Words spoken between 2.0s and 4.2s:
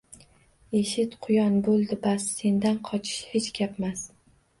bas, sendan qochish hech gapmas